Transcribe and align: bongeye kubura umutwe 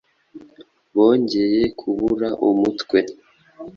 bongeye 0.95 1.63
kubura 1.79 2.27
umutwe 2.49 2.99